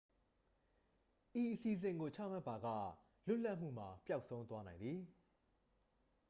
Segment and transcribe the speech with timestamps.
[1.41, 2.67] ဤအစီအစဉ်ကို ချမှတ်ပါက
[3.27, 4.99] လွတ်လပ်မှုမှာ ပျောက်ဆုံးသွားနိုင်သည်